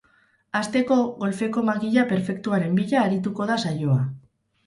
Hasteko, 0.59 0.95
golfeko 1.19 1.63
makila 1.67 2.05
perfektuaren 2.13 2.73
bila 2.79 3.03
arituko 3.09 3.47
da 3.51 3.59
saioa. 3.67 4.01